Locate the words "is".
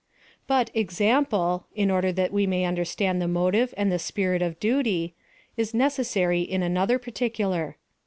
5.55-5.75